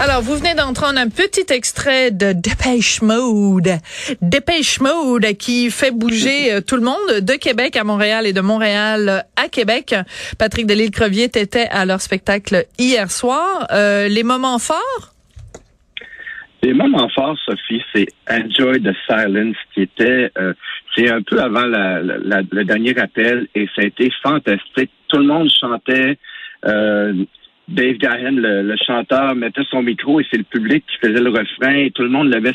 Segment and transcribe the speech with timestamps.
[0.00, 3.78] Alors, vous venez d'entendre un petit extrait de Dépêche Mode.
[4.20, 8.40] Dépêche Mode qui fait bouger euh, tout le monde de Québec à Montréal et de
[8.40, 9.94] Montréal à Québec.
[10.36, 13.68] Patrick Delisle-Crevier était à leur spectacle hier soir.
[13.70, 15.14] Euh, les moments forts?
[16.62, 20.54] Les moments forts, Sophie, c'est Enjoy the Silence qui était, euh,
[20.96, 24.90] c'est un peu avant la, la, le dernier appel et ça a été fantastique.
[25.08, 26.18] Tout le monde chantait.
[26.66, 27.12] Euh,
[27.68, 31.74] Dave Gahan, le, chanteur, mettait son micro et c'est le public qui faisait le refrain
[31.74, 32.52] et tout le monde l'avait.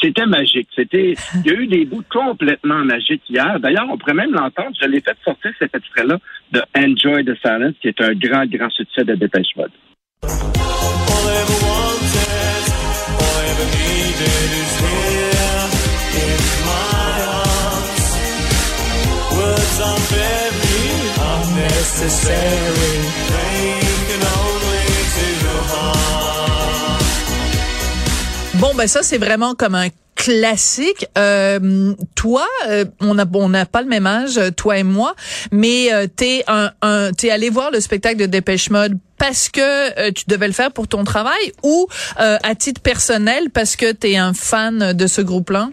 [0.00, 0.68] C'était magique.
[0.74, 3.58] C'était, il y a eu des bouts complètement magiques hier.
[3.58, 4.76] D'ailleurs, on pourrait même l'entendre.
[4.80, 6.18] Je l'ai fait sortir cet extrait-là
[6.52, 9.72] de Enjoy the Silence, qui est un grand, grand succès de Dépêche Mode.
[28.76, 31.06] Ben ça, c'est vraiment comme un classique.
[31.16, 35.14] Euh, toi, euh, on a on n'a pas le même âge, toi et moi,
[35.52, 40.10] mais euh, t'es un, un t'es allé voir le spectacle de Dépêche Mode parce que
[40.10, 41.86] tu devais le faire pour ton travail ou
[42.16, 45.70] à titre personnel parce que t'es un fan de ce groupe-là?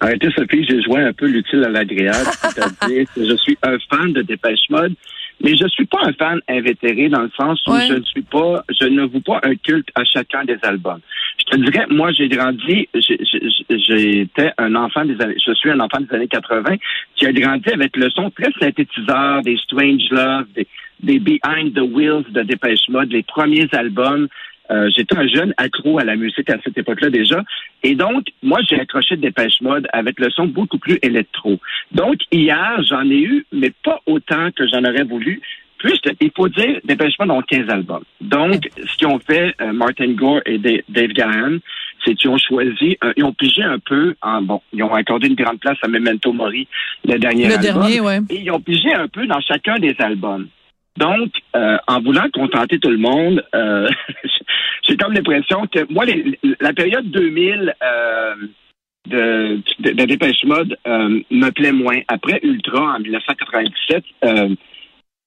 [0.00, 4.12] Arrêtez Sophie, j'ai joué un peu l'utile à l'agréable, c'est-à-dire que je suis un fan
[4.12, 4.94] de Dépêche Mode
[5.42, 8.64] mais je suis pas un fan invétéré dans le sens où je ne suis pas,
[8.80, 11.00] je ne vous pas un culte à chacun des albums.
[11.38, 16.00] Je te dirais, moi, j'ai grandi, j'étais un enfant des années, je suis un enfant
[16.00, 16.76] des années 80
[17.16, 20.66] qui a grandi avec le son très synthétiseur des Strange Love, des,
[21.00, 24.28] des Behind the Wheels de Dépêche Mode, les premiers albums.
[24.70, 27.42] Euh, j'étais un jeune accro à la musique à cette époque-là déjà.
[27.82, 31.58] Et donc, moi, j'ai accroché de Dépêche Mode avec le son beaucoup plus électro.
[31.92, 35.40] Donc, hier, j'en ai eu, mais pas autant que j'en aurais voulu.
[35.78, 38.04] Plus, il faut dire, Dépêche Mode ont 15 albums.
[38.22, 41.58] Donc, ce qu'ils ont fait, euh, Martin Gore et Dave Gahan,
[42.04, 45.28] c'est qu'ils ont choisi, euh, ils ont pigé un peu en, bon, ils ont accordé
[45.28, 46.66] une grande place à Memento Mori,
[47.04, 47.82] le dernier le album.
[47.82, 48.18] Dernier, ouais.
[48.30, 50.48] Et ils ont pigé un peu dans chacun des albums.
[50.96, 53.88] Donc, euh, en voulant contenter tout le monde, euh,
[54.88, 56.04] j'ai comme l'impression que moi,
[56.60, 58.34] la période 2000 euh,
[59.08, 61.98] de, de, de, Dépêche Mode euh, me plaît moins.
[62.08, 64.54] Après Ultra, en 1997, euh,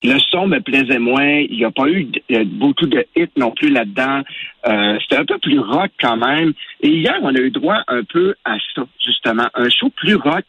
[0.04, 1.40] le son me plaisait moins.
[1.50, 2.08] Il n'y a pas eu
[2.46, 4.22] beaucoup de hits non plus là-dedans.
[4.68, 6.54] Euh, C'était un peu plus rock quand même.
[6.82, 9.48] Et hier, on a eu droit un peu à ça, justement.
[9.54, 10.46] Un show plus rock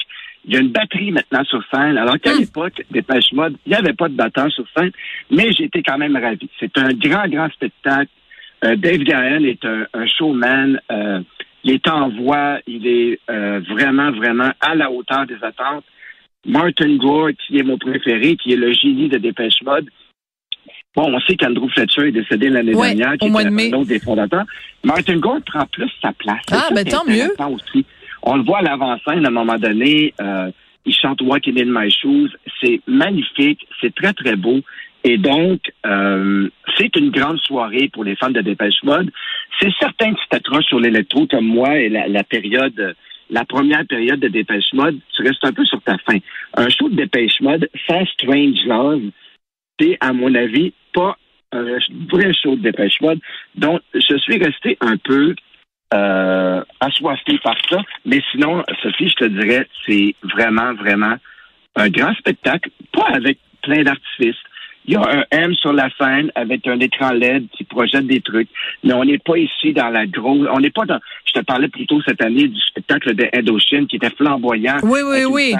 [0.48, 1.98] il y a une batterie maintenant sur scène.
[1.98, 2.40] Alors qu'à hum.
[2.40, 4.90] l'époque, Dépêche Mode, il n'y avait pas de batteur sur scène,
[5.30, 6.48] mais j'étais quand même ravi.
[6.58, 8.10] C'est un grand, grand spectacle.
[8.64, 10.80] Euh, Dave Gahan est un, showman.
[10.90, 11.20] Euh,
[11.64, 12.58] il est en voix.
[12.66, 15.84] Il est euh, vraiment, vraiment à la hauteur des attentes.
[16.46, 19.88] Martin Gore, qui est mon préféré, qui est le génie de Dépêche Mode.
[20.96, 24.46] Bon, on sait qu'Andrew Fletcher est décédé l'année dernière, qui est un autre des fondateurs.
[24.82, 26.42] Martin Gore prend plus sa place.
[26.50, 27.28] Ah, ben tant mieux.
[27.38, 27.84] Aussi.
[28.22, 30.14] On le voit à l'avant-scène à un moment donné.
[30.20, 30.50] Euh,
[30.84, 32.30] il chante Walking in My Shoes.
[32.60, 33.66] C'est magnifique.
[33.80, 34.60] C'est très, très beau.
[35.04, 39.10] Et donc, euh, c'est une grande soirée pour les fans de Dépêche Mode.
[39.60, 42.94] C'est certain que tu t'accroches sur l'électro comme moi et la, période,
[43.30, 46.18] la première période de Dépêche Mode, tu restes un peu sur ta fin.
[46.54, 49.10] Un show de Dépêche Mode sans Strange Love,
[49.78, 51.16] c'est, à mon avis, pas
[51.52, 51.78] un
[52.10, 53.20] vrai show de Dépêche Mode.
[53.54, 55.34] Donc, je suis resté un peu
[55.94, 57.78] euh, assoiffé par ça.
[58.04, 61.16] Mais sinon, Sophie, je te dirais, c'est vraiment, vraiment
[61.76, 64.36] un grand spectacle, pas avec plein d'artifices.
[64.86, 68.22] Il y a un M sur la scène avec un écran LED qui projette des
[68.22, 68.48] trucs.
[68.82, 70.48] Mais on n'est pas ici dans la grosse.
[70.50, 70.98] On n'est pas dans.
[71.26, 74.78] Je te parlais plutôt cette année du spectacle de Indochine qui était flamboyant.
[74.82, 75.54] Oui, oui, oui.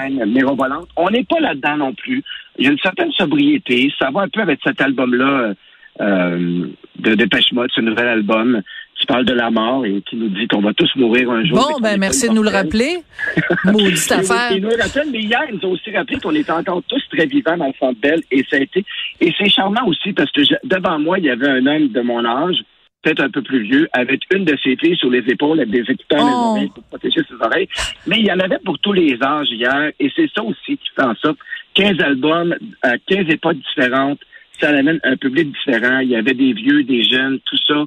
[0.95, 2.23] On n'est pas là-dedans non plus.
[2.57, 3.93] Il y a une certaine sobriété.
[3.99, 5.53] Ça va un peu avec cet album-là
[6.01, 6.67] euh,
[6.97, 8.61] de Dépêche Mode, ce nouvel album
[8.99, 11.57] qui parle de la mort et qui nous dit qu'on va tous mourir un jour.
[11.57, 12.97] Bon, ben merci de nous le rappeler.
[13.65, 14.51] Maudite affaire.
[14.51, 14.69] Il nous
[15.11, 17.73] mais hier, ils nous ont aussi rappelé qu'on était encore tous très vivants dans le
[17.79, 18.83] centre belle et ça a été,
[19.21, 22.25] et c'est charmant aussi parce que devant moi, il y avait un homme de mon
[22.25, 22.57] âge,
[23.01, 25.91] peut-être un peu plus vieux, avec une de ses filles sur les épaules, avec des
[25.91, 26.51] écouteurs oh.
[26.51, 27.69] oreilles pour protéger ses oreilles.
[28.05, 30.89] Mais il y en avait pour tous les âges hier et c'est ça aussi qui
[30.93, 31.37] fait en sorte
[31.75, 34.19] 15 albums, à 15 époques différentes,
[34.59, 35.99] ça amène un public différent.
[35.99, 37.85] Il y avait des vieux, des jeunes, tout ça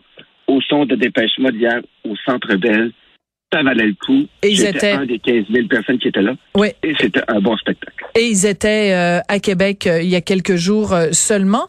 [0.92, 2.92] de Dépêche Mode hier au Centre Belle
[3.52, 4.26] ça valait le coup.
[4.42, 6.34] Et ils étaient un des 15 000 personnes qui étaient là.
[6.56, 6.68] Oui.
[6.82, 8.04] Et c'était un bon spectacle.
[8.14, 11.68] Et ils étaient euh, à Québec euh, il y a quelques jours euh, seulement.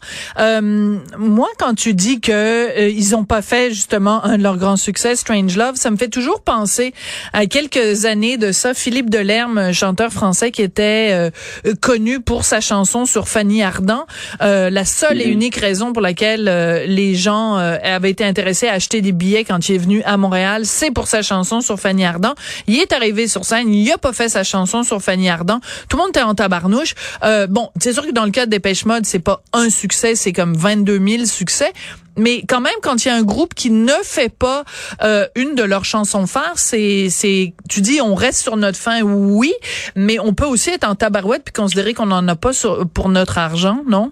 [1.18, 5.16] moi, quand tu dis que ils ont pas fait justement un de leurs grands succès,
[5.16, 6.94] Strange Love, ça me fait toujours penser
[7.34, 8.74] à quelques années de ça.
[8.74, 11.32] Philippe Delerme, chanteur français qui était
[11.82, 14.06] connu pour sa chanson sur Fanny Ardant.
[14.40, 15.32] la seule et mm-hmm.
[15.32, 16.46] unique raison pour laquelle
[16.88, 20.66] les gens avaient été intéressés à acheter des billets quand il est venu à Montréal,
[20.66, 22.36] c'est pour sa chanson sur Fanny Ardant.
[22.68, 25.60] Il est arrivé sur scène, il a pas fait sa chanson sur Fanny Ardant.
[25.90, 26.96] Tout le monde était en tabarnouche.
[27.24, 30.16] Euh, bon, c'est sûr que dans le cas de Dépêche Mode, c'est pas un succès,
[30.16, 31.74] c'est comme 22 000 succès.
[32.16, 34.64] Mais quand même, quand il y a un groupe qui ne fait pas
[35.02, 39.02] euh, une de leurs chansons phares, c'est, c'est, tu dis, on reste sur notre fin,
[39.02, 39.54] oui,
[39.96, 42.52] mais on peut aussi être en tabarouette puis considérer qu'on n'en a pas
[42.94, 44.12] pour notre argent, non?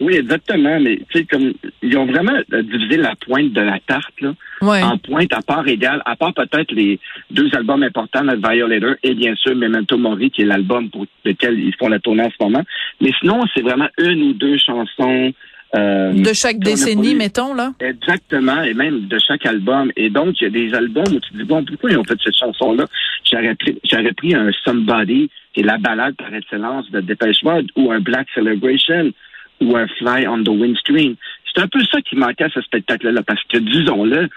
[0.00, 0.78] Oui, exactement.
[0.80, 1.52] Mais tu sais, comme
[1.82, 5.66] ils ont vraiment euh, divisé la pointe de la tarte là, en pointe à part
[5.66, 7.00] égale, à part peut-être les
[7.30, 11.58] deux albums importants, notre Violator et bien sûr Memento Mori, qui est l'album pour lequel
[11.58, 12.62] ils font la tournée en ce moment.
[13.00, 15.32] Mais sinon, c'est vraiment une ou deux chansons.
[15.74, 17.74] Euh, de chaque décennie, mettons, là?
[17.80, 19.92] Exactement, et même de chaque album.
[19.96, 22.04] Et donc, il y a des albums où tu te dis, bon, pourquoi ils ont
[22.04, 22.86] fait cette chanson-là?
[23.30, 27.66] J'aurais pris, j'aurais pris un Somebody, qui est la balade par excellence de Depeche Mode,
[27.76, 29.12] ou un Black Celebration,
[29.60, 31.14] ou un Fly on the Windstream.
[31.54, 34.28] C'est un peu ça qui manquait à ce spectacle-là, parce que, disons-le,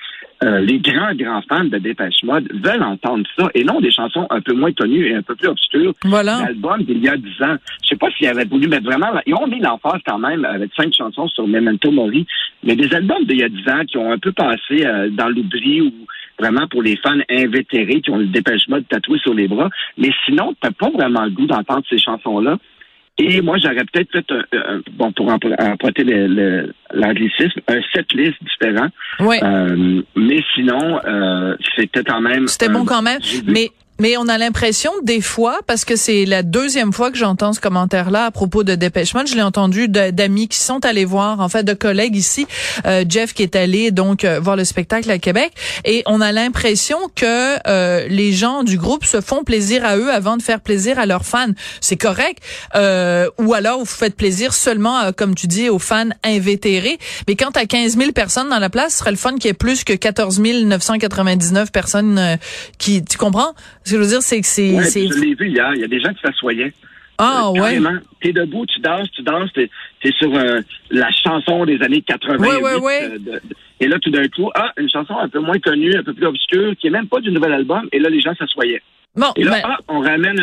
[0.43, 4.25] euh, les grands, grands fans de Dépêche Mode veulent entendre ça, et non des chansons
[4.31, 5.93] un peu moins connues et un peu plus obscures.
[6.03, 6.41] Voilà.
[6.45, 7.57] L'album d'il y a dix ans.
[7.83, 9.11] Je sais pas s'ils avaient voulu mettre vraiment...
[9.27, 12.25] Ils ont mis l'emphase quand même avec cinq chansons sur Memento Mori,
[12.63, 15.29] mais des albums d'il y a dix ans qui ont un peu passé euh, dans
[15.29, 15.93] l'oubli ou
[16.39, 19.69] vraiment pour les fans invétérés qui ont le Dépêche Mode tatoué sur les bras.
[19.97, 22.57] Mais sinon, t'as pas vraiment le goût d'entendre ces chansons-là.
[23.21, 26.03] Et moi, j'aurais peut-être fait, un, bon, pour emprunter
[26.93, 28.87] l'anglicisme, un set list différent.
[29.19, 29.37] Oui.
[29.43, 32.47] Euh, mais sinon, euh, c'était quand même.
[32.47, 33.19] C'était bon quand même.
[33.45, 33.69] Mais
[34.01, 37.59] mais on a l'impression des fois, parce que c'est la deuxième fois que j'entends ce
[37.59, 41.61] commentaire-là à propos de dépêchement, je l'ai entendu d'amis qui sont allés voir, en fait,
[41.61, 42.47] de collègues ici,
[42.87, 45.53] euh, Jeff qui est allé donc euh, voir le spectacle à Québec,
[45.85, 50.11] et on a l'impression que euh, les gens du groupe se font plaisir à eux
[50.11, 51.51] avant de faire plaisir à leurs fans.
[51.79, 52.39] C'est correct.
[52.73, 56.97] ou alors vous faites plaisir seulement, comme tu dis, aux fans invétérés.
[57.27, 59.49] Mais quand t'as 15 000 personnes dans la place, ce serait le fun qu'il y
[59.49, 62.39] ait plus que 14 999 personnes
[62.79, 63.53] qui, tu comprends?
[63.91, 64.73] Ce que je veux dire, c'est que c'est.
[64.73, 65.69] Ouais, je l'ai vu hier.
[65.75, 66.71] Il y a des gens qui s'assoyaient.
[67.17, 67.77] Ah, euh, ouais.
[68.21, 69.69] T'es debout, tu danses, tu danses, t'es
[70.03, 70.61] es sur euh,
[70.91, 72.37] la chanson des années 80.
[72.37, 73.11] Ouais, ouais, ouais.
[73.81, 76.25] et là, tout d'un coup, ah, une chanson un peu moins connue, un peu plus
[76.25, 77.89] obscure, qui est même pas du nouvel album.
[77.91, 78.81] Et là, les gens s'assoyaient.
[79.13, 80.39] Bon, et là, ah, on ramène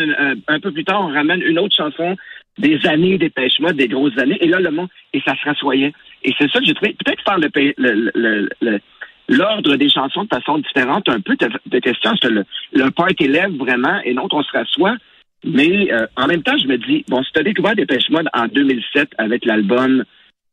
[0.47, 2.17] un, peu plus tard, on ramène une autre chanson
[2.59, 4.37] des années des pêche des grosses années.
[4.43, 5.95] Et là, le monde, et ça se rassoyait.
[6.23, 6.95] Et c'est ça que j'ai trouvé.
[7.03, 8.81] Peut-être faire le, le, le, le
[9.29, 13.55] l'ordre des chansons de façon différente, un peu de questions sur le, le party lève
[13.57, 14.97] vraiment et non on se rassoit.
[15.45, 18.29] Mais euh, en même temps, je me dis, bon, si tu as découvert Dépêche Mode
[18.35, 20.03] en 2007 avec l'album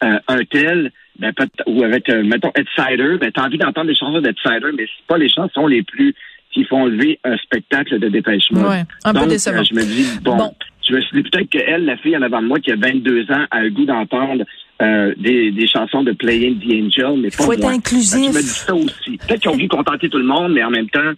[0.04, 1.34] euh, Un tel, ben,
[1.66, 5.08] ou avec, euh, mettons, Cider, ben, tu as envie d'entendre des chansons d'Edsider, mais c'est
[5.08, 6.14] pas les chansons les plus
[6.54, 8.66] qui font lever un spectacle de Dépêche Mode.
[8.68, 9.64] Ouais, un Donc, peu décevant.
[9.64, 10.54] je me dis, bon,
[10.88, 13.32] je me suis dit peut-être qu'elle, la fille en avant de moi, qui a 22
[13.32, 14.44] ans, a le goût d'entendre
[14.82, 18.32] euh, des, des, chansons de Playing the Angel, mais pas Faut être inclusif.
[18.32, 19.18] Je me dis ça aussi.
[19.18, 21.14] Peut-être qu'ils ont vu contenter tout le monde, mais en même temps,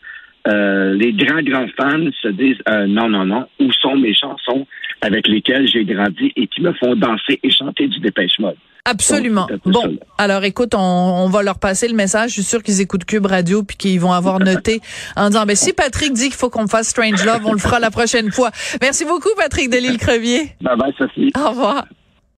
[0.47, 4.65] euh, les grands, grands fans se disent euh, non, non, non, où sont mes chansons
[5.01, 8.55] avec lesquelles j'ai grandi et qui me font danser et chanter du dépêche mode?
[8.87, 9.47] Absolument.
[9.65, 12.29] bon, alors écoute, on, on, va leur passer le message.
[12.29, 14.81] Je suis sûr qu'ils écoutent Cube Radio puis qu'ils vont avoir noté
[15.15, 17.79] en disant, ben si Patrick dit qu'il faut qu'on fasse Strange Love, on le fera
[17.79, 18.51] la prochaine fois.
[18.81, 20.55] Merci beaucoup, Patrick Delisle-Crevier.
[20.61, 21.31] Bye bye, Sophie.
[21.37, 21.85] Au revoir.